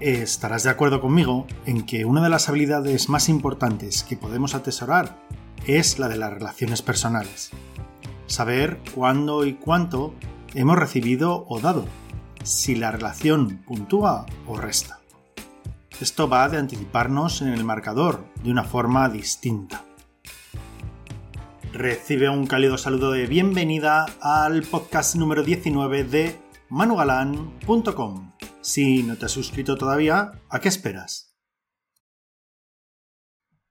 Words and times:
Estarás 0.00 0.62
de 0.62 0.70
acuerdo 0.70 1.02
conmigo 1.02 1.46
en 1.66 1.84
que 1.84 2.06
una 2.06 2.22
de 2.22 2.30
las 2.30 2.48
habilidades 2.48 3.10
más 3.10 3.28
importantes 3.28 4.02
que 4.02 4.16
podemos 4.16 4.54
atesorar 4.54 5.18
es 5.66 5.98
la 5.98 6.08
de 6.08 6.16
las 6.16 6.32
relaciones 6.32 6.80
personales. 6.80 7.50
Saber 8.26 8.80
cuándo 8.94 9.44
y 9.44 9.54
cuánto 9.54 10.14
hemos 10.54 10.78
recibido 10.78 11.44
o 11.48 11.60
dado, 11.60 11.84
si 12.42 12.76
la 12.76 12.90
relación 12.90 13.58
puntúa 13.66 14.24
o 14.46 14.56
resta. 14.56 15.00
Esto 16.00 16.30
va 16.30 16.48
de 16.48 16.56
anticiparnos 16.56 17.42
en 17.42 17.48
el 17.48 17.64
marcador 17.64 18.24
de 18.42 18.50
una 18.50 18.64
forma 18.64 19.06
distinta. 19.10 19.84
Recibe 21.74 22.30
un 22.30 22.46
cálido 22.46 22.78
saludo 22.78 23.12
de 23.12 23.26
bienvenida 23.26 24.06
al 24.22 24.62
podcast 24.62 25.16
número 25.16 25.42
19 25.42 26.04
de 26.04 26.40
manugalan.com. 26.70 28.30
Si 28.62 29.02
no 29.02 29.16
te 29.16 29.24
has 29.24 29.32
suscrito 29.32 29.76
todavía, 29.76 30.32
¿a 30.50 30.60
qué 30.60 30.68
esperas? 30.68 31.34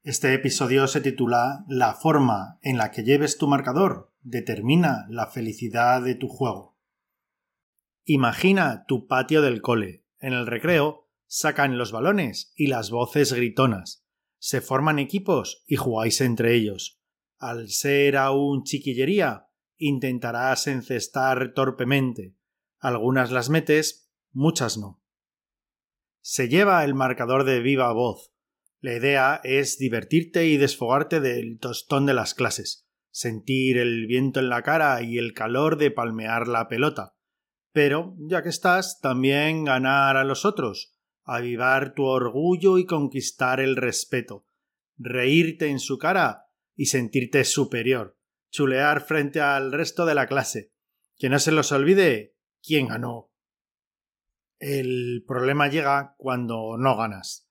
Este 0.01 0.33
episodio 0.33 0.87
se 0.87 0.99
titula 0.99 1.63
La 1.67 1.93
forma 1.93 2.57
en 2.63 2.77
la 2.77 2.89
que 2.89 3.03
lleves 3.03 3.37
tu 3.37 3.47
marcador 3.47 4.11
determina 4.21 5.05
la 5.09 5.27
felicidad 5.27 6.01
de 6.01 6.15
tu 6.15 6.27
juego. 6.27 6.79
Imagina 8.03 8.85
tu 8.87 9.05
patio 9.05 9.43
del 9.43 9.61
cole. 9.61 10.05
En 10.19 10.33
el 10.33 10.47
recreo 10.47 11.07
sacan 11.27 11.77
los 11.77 11.91
balones 11.91 12.51
y 12.55 12.65
las 12.65 12.89
voces 12.89 13.31
gritonas. 13.31 14.03
Se 14.39 14.59
forman 14.59 14.97
equipos 14.97 15.63
y 15.67 15.75
jugáis 15.75 16.19
entre 16.21 16.55
ellos. 16.55 16.99
Al 17.37 17.69
ser 17.69 18.17
aún 18.17 18.63
chiquillería, 18.63 19.49
intentarás 19.77 20.65
encestar 20.65 21.53
torpemente. 21.53 22.35
Algunas 22.79 23.31
las 23.31 23.49
metes, 23.51 24.08
muchas 24.31 24.77
no. 24.77 25.01
Se 26.21 26.49
lleva 26.49 26.83
el 26.83 26.93
marcador 26.93 27.43
de 27.43 27.59
viva 27.59 27.91
voz. 27.93 28.33
La 28.81 28.95
idea 28.95 29.41
es 29.43 29.77
divertirte 29.77 30.47
y 30.47 30.57
desfogarte 30.57 31.19
del 31.19 31.59
tostón 31.59 32.05
de 32.05 32.13
las 32.13 32.33
clases, 32.33 32.87
sentir 33.11 33.77
el 33.77 34.07
viento 34.07 34.39
en 34.39 34.49
la 34.49 34.63
cara 34.63 35.01
y 35.01 35.17
el 35.17 35.33
calor 35.33 35.77
de 35.77 35.91
palmear 35.91 36.47
la 36.47 36.67
pelota. 36.67 37.15
Pero, 37.71 38.15
ya 38.19 38.41
que 38.41 38.49
estás, 38.49 38.99
también 39.01 39.65
ganar 39.65 40.17
a 40.17 40.23
los 40.23 40.45
otros, 40.45 40.95
avivar 41.23 41.93
tu 41.93 42.05
orgullo 42.05 42.77
y 42.77 42.85
conquistar 42.85 43.59
el 43.59 43.75
respeto, 43.75 44.45
reírte 44.97 45.67
en 45.67 45.79
su 45.79 45.97
cara 45.97 46.47
y 46.75 46.87
sentirte 46.87 47.43
superior, 47.43 48.17
chulear 48.49 49.01
frente 49.01 49.41
al 49.41 49.71
resto 49.71 50.05
de 50.05 50.15
la 50.15 50.27
clase. 50.27 50.73
Que 51.17 51.29
no 51.29 51.37
se 51.39 51.51
los 51.51 51.71
olvide 51.71 52.37
quién 52.63 52.87
ganó. 52.87 53.28
El 54.59 55.23
problema 55.25 55.69
llega 55.69 56.15
cuando 56.17 56.75
no 56.77 56.97
ganas. 56.97 57.49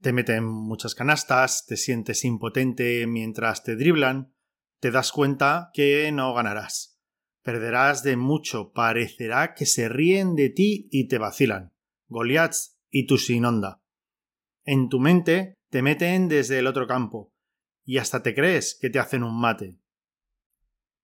Te 0.00 0.14
meten 0.14 0.44
muchas 0.44 0.94
canastas, 0.94 1.66
te 1.66 1.76
sientes 1.76 2.24
impotente 2.24 3.06
mientras 3.06 3.62
te 3.62 3.76
driblan, 3.76 4.34
te 4.80 4.90
das 4.90 5.12
cuenta 5.12 5.70
que 5.74 6.10
no 6.12 6.32
ganarás. 6.32 6.98
Perderás 7.42 8.02
de 8.02 8.16
mucho, 8.16 8.72
parecerá 8.72 9.52
que 9.52 9.66
se 9.66 9.90
ríen 9.90 10.34
de 10.34 10.48
ti 10.48 10.88
y 10.90 11.08
te 11.08 11.18
vacilan. 11.18 11.74
Goliaths 12.08 12.78
y 12.90 13.06
tu 13.06 13.18
sin 13.18 13.44
onda. 13.44 13.82
En 14.64 14.88
tu 14.88 14.98
mente 14.98 15.54
te 15.68 15.82
meten 15.82 16.28
desde 16.28 16.58
el 16.58 16.66
otro 16.66 16.86
campo, 16.86 17.34
y 17.84 17.98
hasta 17.98 18.22
te 18.22 18.34
crees 18.34 18.78
que 18.80 18.88
te 18.88 18.98
hacen 18.98 19.22
un 19.22 19.38
mate. 19.38 19.78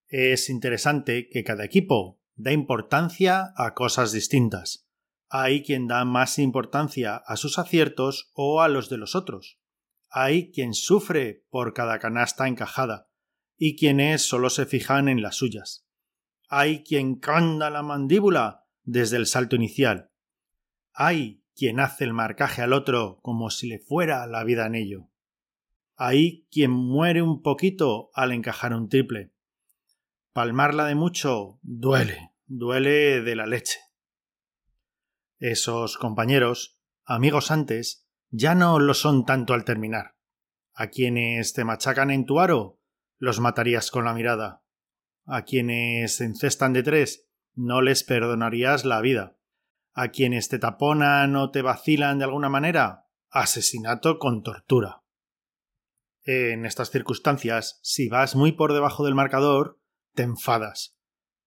Es 0.09 0.49
interesante 0.49 1.29
que 1.29 1.45
cada 1.45 1.65
equipo 1.65 2.21
da 2.35 2.53
importancia 2.53 3.53
a 3.57 3.75
cosas 3.75 4.13
distintas. 4.13 4.86
Hay 5.29 5.63
quien 5.63 5.89
da 5.89 6.05
más 6.05 6.39
importancia 6.39 7.17
a 7.17 7.37
sus 7.37 7.59
aciertos 7.59 8.31
o 8.35 8.63
a 8.63 8.69
los 8.69 8.89
de 8.89 8.99
los 8.99 9.15
otros. 9.15 9.59
Hay 10.09 10.53
quien 10.53 10.73
sufre 10.73 11.45
por 11.51 11.75
cada 11.75 11.99
canasta 11.99 12.47
encajada 12.47 13.09
y 13.57 13.77
quienes 13.77 14.23
solo 14.23 14.51
se 14.51 14.67
fijan 14.67 15.09
en 15.09 15.23
las 15.23 15.37
suyas. 15.37 15.87
Hay 16.49 16.85
quien 16.85 17.17
canda 17.17 17.71
la 17.71 17.83
mandíbula 17.83 18.67
desde 18.85 19.17
el 19.17 19.27
salto 19.27 19.57
inicial. 19.57 20.13
Hay 20.93 21.43
quien 21.57 21.81
hace 21.81 22.05
el 22.05 22.13
marcaje 22.13 22.63
al 22.63 22.73
otro 22.73 23.19
como 23.23 23.51
si 23.51 23.67
le 23.67 23.81
fuera 23.81 24.27
la 24.27 24.45
vida 24.45 24.67
en 24.67 24.77
ello. 24.77 25.11
Hay 25.97 26.47
quien 26.51 26.71
muere 26.71 27.23
un 27.23 27.43
poquito 27.43 28.11
al 28.15 28.33
encajar 28.33 28.75
un 28.75 28.89
triple. 28.89 29.33
Palmarla 30.33 30.85
de 30.85 30.95
mucho 30.95 31.59
duele, 31.63 32.33
duele 32.47 33.23
de 33.23 33.35
la 33.35 33.47
leche. 33.47 33.79
Esos 35.39 35.99
compañeros, 35.99 36.79
amigos 37.05 37.51
antes, 37.51 38.09
ya 38.31 38.55
no 38.55 38.79
lo 38.79 38.95
son 38.95 39.27
tanto 39.27 39.53
al 39.53 39.65
terminar. 39.65 40.17
A 40.73 40.89
quienes 40.89 41.53
te 41.53 41.65
machacan 41.65 42.11
en 42.11 42.25
tu 42.25 42.41
aro, 42.41 42.81
los 43.19 43.41
matarías 43.41 43.91
con 43.91 44.05
la 44.07 44.15
mirada. 44.15 44.63
A 45.27 45.43
quienes 45.43 46.21
encestan 46.21 46.73
de 46.73 46.83
tres, 46.83 47.29
no 47.55 47.83
les 47.83 48.03
perdonarías 48.03 48.85
la 48.85 49.01
vida. 49.01 49.39
A 49.93 50.09
quienes 50.09 50.49
te 50.49 50.59
taponan 50.59 51.37
o 51.37 51.51
te 51.51 51.63
vacilan 51.63 52.19
de 52.19 52.25
alguna 52.25 52.49
manera, 52.49 53.07
asesinato 53.31 54.19
con 54.19 54.43
tortura. 54.43 55.03
En 56.25 56.67
estas 56.67 56.91
circunstancias, 56.91 57.79
si 57.83 58.09
vas 58.09 58.37
muy 58.37 58.53
por 58.53 58.73
debajo 58.73 59.05
del 59.05 59.15
marcador, 59.15 59.81
te 60.15 60.23
enfadas. 60.23 60.99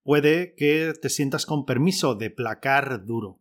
Puede 0.02 0.54
que 0.56 0.92
te 1.00 1.08
sientas 1.08 1.44
con 1.44 1.64
permiso 1.66 2.14
de 2.14 2.30
placar 2.30 3.04
duro. 3.04 3.40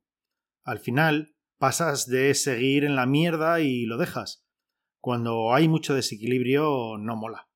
Al 0.69 0.77
final 0.77 1.35
pasas 1.57 2.05
de 2.05 2.31
seguir 2.35 2.83
en 2.83 2.95
la 2.95 3.07
mierda 3.07 3.59
y 3.59 3.87
lo 3.87 3.97
dejas. 3.97 4.45
Cuando 4.99 5.51
hay 5.51 5.67
mucho 5.67 5.95
desequilibrio 5.95 6.95
no 6.99 7.15
mola. 7.15 7.49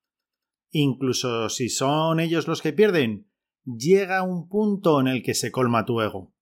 Incluso 0.72 1.48
si 1.48 1.68
son 1.68 2.18
ellos 2.18 2.48
los 2.48 2.60
que 2.60 2.72
pierden, 2.72 3.30
llega 3.64 4.24
un 4.24 4.48
punto 4.48 5.00
en 5.00 5.06
el 5.06 5.22
que 5.22 5.34
se 5.34 5.52
colma 5.52 5.84
tu 5.84 6.00
ego. 6.00 6.34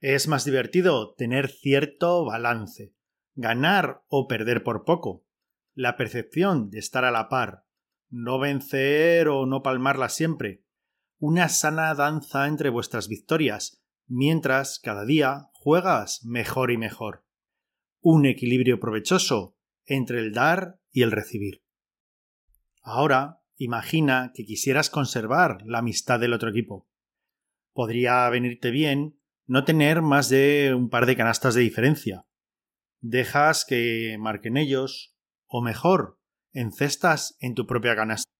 Es 0.00 0.26
más 0.26 0.44
divertido 0.44 1.14
tener 1.14 1.48
cierto 1.48 2.24
balance, 2.24 2.96
ganar 3.36 4.02
o 4.08 4.26
perder 4.26 4.64
por 4.64 4.82
poco, 4.82 5.28
la 5.74 5.96
percepción 5.96 6.70
de 6.70 6.80
estar 6.80 7.04
a 7.04 7.12
la 7.12 7.28
par, 7.28 7.66
no 8.10 8.40
vencer 8.40 9.28
o 9.28 9.46
no 9.46 9.62
palmarla 9.62 10.08
siempre, 10.08 10.64
una 11.20 11.48
sana 11.48 11.94
danza 11.94 12.48
entre 12.48 12.68
vuestras 12.68 13.06
victorias, 13.06 13.85
mientras 14.06 14.78
cada 14.78 15.04
día 15.04 15.50
juegas 15.52 16.24
mejor 16.24 16.70
y 16.70 16.76
mejor. 16.76 17.24
Un 18.00 18.26
equilibrio 18.26 18.78
provechoso 18.78 19.56
entre 19.84 20.20
el 20.20 20.32
dar 20.32 20.80
y 20.92 21.02
el 21.02 21.12
recibir. 21.12 21.62
Ahora, 22.82 23.42
imagina 23.56 24.32
que 24.34 24.44
quisieras 24.44 24.90
conservar 24.90 25.58
la 25.64 25.78
amistad 25.78 26.20
del 26.20 26.32
otro 26.32 26.50
equipo. 26.50 26.88
Podría 27.72 28.28
venirte 28.30 28.70
bien 28.70 29.18
no 29.46 29.64
tener 29.64 30.02
más 30.02 30.28
de 30.28 30.74
un 30.74 30.88
par 30.88 31.06
de 31.06 31.16
canastas 31.16 31.54
de 31.54 31.62
diferencia. 31.62 32.26
Dejas 33.00 33.64
que 33.64 34.16
marquen 34.18 34.56
ellos, 34.56 35.16
o 35.46 35.62
mejor, 35.62 36.18
encestas 36.52 37.36
en 37.40 37.54
tu 37.54 37.66
propia 37.66 37.94
canasta. 37.94 38.30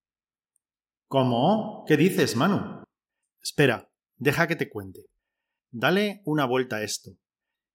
¿Cómo? 1.06 1.84
¿Qué 1.86 1.96
dices, 1.96 2.34
Manu? 2.34 2.82
Espera, 3.40 3.90
deja 4.16 4.48
que 4.48 4.56
te 4.56 4.68
cuente. 4.68 5.06
Dale 5.78 6.22
una 6.24 6.46
vuelta 6.46 6.76
a 6.76 6.82
esto. 6.84 7.18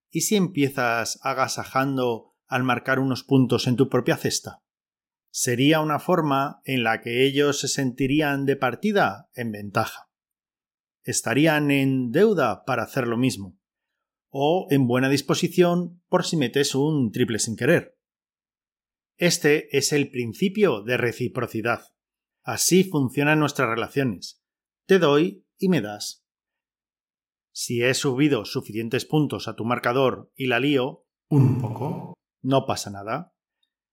¿Y 0.10 0.22
si 0.22 0.36
empiezas 0.36 1.20
agasajando 1.22 2.34
al 2.48 2.64
marcar 2.64 2.98
unos 2.98 3.24
puntos 3.24 3.68
en 3.68 3.76
tu 3.76 3.90
propia 3.90 4.18
cesta? 4.18 4.64
Sería 5.30 5.82
una 5.82 6.00
forma 6.00 6.62
en 6.66 6.82
la 6.82 7.00
que 7.02 7.24
ellos 7.28 7.60
se 7.60 7.68
sentirían 7.68 8.48
de 8.48 8.56
partida 8.56 9.30
en 9.36 9.52
ventaja. 9.52 10.10
Estarían 11.04 11.70
en 11.70 12.10
deuda 12.10 12.66
para 12.66 12.82
hacer 12.82 13.06
lo 13.06 13.18
mismo. 13.18 13.60
O 14.30 14.66
en 14.72 14.88
buena 14.88 15.08
disposición 15.08 16.02
por 16.10 16.26
si 16.26 16.38
metes 16.38 16.74
un 16.74 17.12
triple 17.12 17.38
sin 17.38 17.56
querer. 17.56 18.00
Este 19.18 19.78
es 19.78 19.94
el 19.94 20.10
principio 20.10 20.82
de 20.82 20.98
reciprocidad. 20.98 21.84
Así 22.42 22.84
funcionan 22.84 23.38
nuestras 23.38 23.70
relaciones. 23.70 24.42
Te 24.88 24.98
doy 24.98 25.46
y 25.60 25.70
me 25.70 25.82
das. 25.82 26.21
Si 27.54 27.84
he 27.84 27.94
subido 27.94 28.46
suficientes 28.46 29.06
puntos 29.06 29.48
a 29.48 29.56
tu 29.56 29.66
marcador 29.66 30.32
y 30.36 30.48
la 30.48 30.60
lío 30.60 31.06
un 31.30 31.62
poco, 31.62 32.14
no 32.42 32.66
pasa 32.66 32.90
nada. 32.90 33.34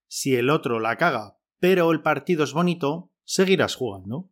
Si 0.08 0.36
el 0.36 0.50
otro 0.50 0.80
la 0.80 0.96
caga, 0.96 1.38
pero 1.58 1.90
el 1.90 2.02
partido 2.02 2.44
es 2.44 2.52
bonito, 2.52 3.12
seguirás 3.24 3.74
jugando. 3.74 4.30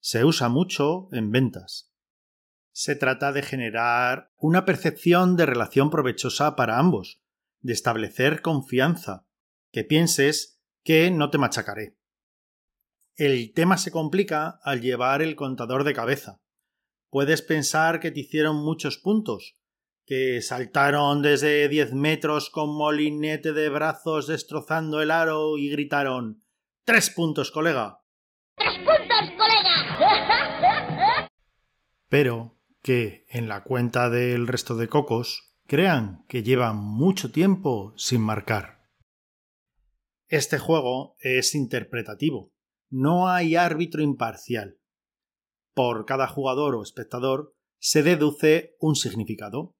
Se 0.00 0.24
usa 0.24 0.48
mucho 0.48 1.08
en 1.12 1.30
ventas. 1.30 1.92
Se 2.72 2.96
trata 2.96 3.32
de 3.32 3.42
generar 3.42 4.32
una 4.36 4.64
percepción 4.64 5.36
de 5.36 5.46
relación 5.46 5.90
provechosa 5.90 6.56
para 6.56 6.78
ambos, 6.78 7.22
de 7.60 7.72
establecer 7.72 8.42
confianza, 8.42 9.26
que 9.70 9.84
pienses 9.84 10.60
que 10.82 11.10
no 11.10 11.30
te 11.30 11.38
machacaré. 11.38 11.96
El 13.14 13.52
tema 13.54 13.78
se 13.78 13.92
complica 13.92 14.58
al 14.62 14.80
llevar 14.80 15.22
el 15.22 15.36
contador 15.36 15.84
de 15.84 15.94
cabeza, 15.94 16.42
Puedes 17.14 17.42
pensar 17.42 18.00
que 18.00 18.10
te 18.10 18.18
hicieron 18.18 18.56
muchos 18.56 18.98
puntos, 18.98 19.56
que 20.04 20.42
saltaron 20.42 21.22
desde 21.22 21.68
10 21.68 21.92
metros 21.92 22.50
con 22.50 22.74
molinete 22.74 23.52
de 23.52 23.68
brazos 23.68 24.26
destrozando 24.26 25.00
el 25.00 25.12
aro 25.12 25.56
y 25.56 25.70
gritaron 25.70 26.42
¡Tres 26.82 27.10
puntos, 27.10 27.52
colega! 27.52 28.00
¡Tres 28.56 28.78
puntos, 28.78 29.30
colega! 29.38 31.28
Pero 32.08 32.58
que 32.82 33.26
en 33.28 33.48
la 33.48 33.62
cuenta 33.62 34.10
del 34.10 34.48
resto 34.48 34.74
de 34.74 34.88
cocos 34.88 35.54
crean 35.68 36.24
que 36.26 36.42
llevan 36.42 36.78
mucho 36.78 37.30
tiempo 37.30 37.94
sin 37.96 38.22
marcar. 38.22 38.88
Este 40.26 40.58
juego 40.58 41.14
es 41.20 41.54
interpretativo. 41.54 42.52
No 42.90 43.28
hay 43.28 43.54
árbitro 43.54 44.02
imparcial. 44.02 44.80
Por 45.74 46.06
cada 46.06 46.28
jugador 46.28 46.74
o 46.74 46.82
espectador 46.82 47.54
se 47.78 48.02
deduce 48.02 48.76
un 48.80 48.96
significado. 48.96 49.76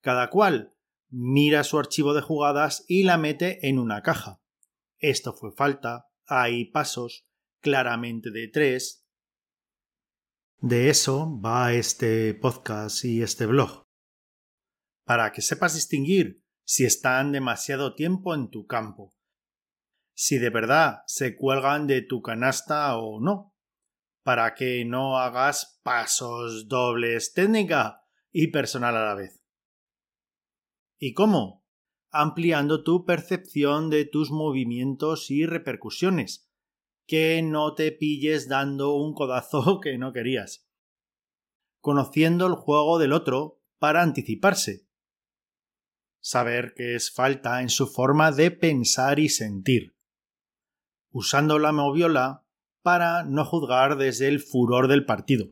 Cada 0.00 0.30
cual 0.30 0.74
mira 1.10 1.64
su 1.64 1.78
archivo 1.78 2.14
de 2.14 2.22
jugadas 2.22 2.84
y 2.88 3.02
la 3.02 3.18
mete 3.18 3.68
en 3.68 3.78
una 3.78 4.02
caja. 4.02 4.40
Esto 4.98 5.34
fue 5.34 5.52
falta, 5.52 6.06
hay 6.26 6.66
pasos, 6.66 7.26
claramente 7.60 8.30
de 8.30 8.48
tres. 8.48 9.04
De 10.58 10.90
eso 10.90 11.40
va 11.40 11.72
este 11.72 12.34
podcast 12.34 13.04
y 13.04 13.22
este 13.22 13.46
blog. 13.46 13.86
Para 15.04 15.32
que 15.32 15.42
sepas 15.42 15.74
distinguir 15.74 16.44
si 16.64 16.84
están 16.84 17.32
demasiado 17.32 17.94
tiempo 17.94 18.34
en 18.34 18.48
tu 18.48 18.66
campo, 18.66 19.12
si 20.14 20.38
de 20.38 20.50
verdad 20.50 21.02
se 21.06 21.36
cuelgan 21.36 21.86
de 21.86 22.02
tu 22.02 22.22
canasta 22.22 22.96
o 22.96 23.20
no, 23.20 23.49
para 24.22 24.54
que 24.54 24.84
no 24.84 25.18
hagas 25.18 25.80
pasos 25.82 26.68
dobles 26.68 27.32
técnica 27.32 28.02
y 28.30 28.48
personal 28.48 28.96
a 28.96 29.04
la 29.04 29.14
vez. 29.14 29.42
¿Y 30.98 31.14
cómo? 31.14 31.64
Ampliando 32.10 32.82
tu 32.84 33.04
percepción 33.04 33.88
de 33.88 34.04
tus 34.04 34.30
movimientos 34.30 35.30
y 35.30 35.46
repercusiones. 35.46 36.50
Que 37.06 37.42
no 37.42 37.74
te 37.74 37.90
pilles 37.90 38.48
dando 38.48 38.94
un 38.94 39.14
codazo 39.14 39.80
que 39.82 39.96
no 39.98 40.12
querías. 40.12 40.68
Conociendo 41.80 42.46
el 42.46 42.54
juego 42.54 42.98
del 42.98 43.12
otro 43.12 43.62
para 43.78 44.02
anticiparse. 44.02 44.86
Saber 46.20 46.74
que 46.76 46.94
es 46.94 47.10
falta 47.10 47.62
en 47.62 47.70
su 47.70 47.86
forma 47.86 48.30
de 48.30 48.50
pensar 48.50 49.18
y 49.18 49.30
sentir. 49.30 49.96
Usando 51.10 51.58
la 51.58 51.72
moviola 51.72 52.44
para 52.82 53.24
no 53.24 53.44
juzgar 53.44 53.96
desde 53.96 54.28
el 54.28 54.40
furor 54.40 54.88
del 54.88 55.04
partido. 55.04 55.46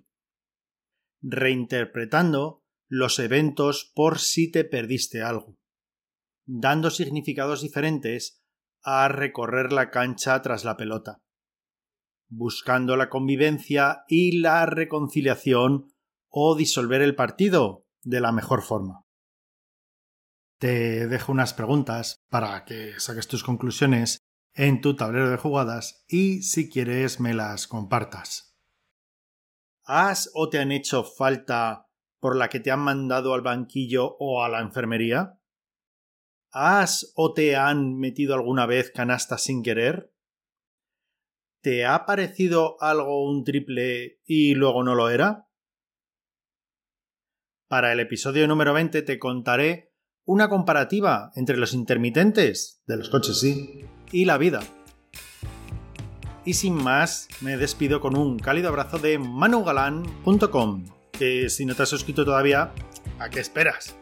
Reinterpretando 1.20 2.64
los 2.88 3.18
eventos 3.18 3.92
por 3.94 4.18
si 4.18 4.50
te 4.50 4.64
perdiste 4.64 5.22
algo, 5.22 5.58
dando 6.46 6.90
significados 6.90 7.62
diferentes 7.62 8.42
a 8.82 9.08
recorrer 9.08 9.72
la 9.72 9.90
cancha 9.90 10.40
tras 10.40 10.64
la 10.64 10.76
pelota, 10.76 11.20
buscando 12.28 12.96
la 12.96 13.10
convivencia 13.10 14.04
y 14.08 14.38
la 14.38 14.64
reconciliación 14.66 15.92
o 16.30 16.56
disolver 16.56 17.02
el 17.02 17.14
partido 17.14 17.86
de 18.02 18.20
la 18.20 18.32
mejor 18.32 18.62
forma. 18.62 19.04
Te 20.58 21.06
dejo 21.06 21.32
unas 21.32 21.54
preguntas 21.54 22.16
para 22.28 22.64
que 22.64 22.98
saques 22.98 23.28
tus 23.28 23.44
conclusiones 23.44 24.18
en 24.58 24.80
tu 24.80 24.96
tablero 24.96 25.30
de 25.30 25.36
jugadas 25.36 26.04
y 26.08 26.42
si 26.42 26.68
quieres 26.68 27.20
me 27.20 27.32
las 27.32 27.68
compartas. 27.68 28.56
¿Has 29.84 30.30
o 30.34 30.48
te 30.50 30.58
han 30.58 30.72
hecho 30.72 31.04
falta 31.04 31.88
por 32.18 32.36
la 32.36 32.48
que 32.48 32.58
te 32.58 32.72
han 32.72 32.80
mandado 32.80 33.34
al 33.34 33.40
banquillo 33.40 34.16
o 34.18 34.42
a 34.42 34.48
la 34.48 34.60
enfermería? 34.60 35.38
¿Has 36.50 37.12
o 37.14 37.32
te 37.34 37.54
han 37.54 37.98
metido 37.98 38.34
alguna 38.34 38.66
vez 38.66 38.90
canasta 38.90 39.38
sin 39.38 39.62
querer? 39.62 40.12
¿Te 41.62 41.86
ha 41.86 42.04
parecido 42.04 42.82
algo 42.82 43.24
un 43.30 43.44
triple 43.44 44.20
y 44.26 44.56
luego 44.56 44.82
no 44.82 44.96
lo 44.96 45.08
era? 45.08 45.48
Para 47.68 47.92
el 47.92 48.00
episodio 48.00 48.48
número 48.48 48.74
20 48.74 49.02
te 49.02 49.18
contaré 49.20 49.94
una 50.24 50.48
comparativa 50.48 51.30
entre 51.36 51.56
los 51.56 51.74
intermitentes, 51.74 52.82
de 52.86 52.96
los 52.96 53.08
coches 53.08 53.38
sí, 53.38 53.88
y 54.12 54.24
la 54.24 54.38
vida. 54.38 54.60
Y 56.44 56.54
sin 56.54 56.74
más, 56.74 57.28
me 57.40 57.56
despido 57.56 58.00
con 58.00 58.16
un 58.16 58.38
cálido 58.38 58.68
abrazo 58.68 58.98
de 58.98 59.18
manugalan.com 59.18 60.84
que 61.12 61.50
si 61.50 61.66
no 61.66 61.74
te 61.74 61.82
has 61.82 61.88
suscrito 61.88 62.24
todavía, 62.24 62.72
¿a 63.18 63.28
qué 63.28 63.40
esperas? 63.40 63.96